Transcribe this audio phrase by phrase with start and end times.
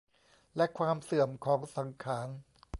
[0.55, 2.27] และความเสื่อมของสังขาร